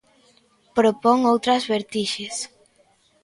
[0.77, 2.35] Propón outras vertixes.